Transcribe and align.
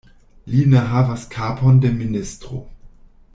Li 0.53 0.61
ne 0.71 0.81
havas 0.93 1.25
kapon 1.35 1.77
de 1.85 1.93
ministro. 2.01 2.63